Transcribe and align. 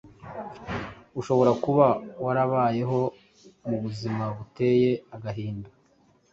Ushobora 1.19 1.51
kuba 1.63 1.87
warabayeho 2.23 2.99
mu 3.67 3.77
buzima 3.83 4.23
buteye 4.37 4.91
agahinda, 5.15 5.69